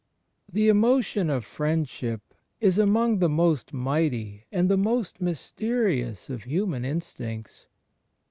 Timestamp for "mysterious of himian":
5.21-6.83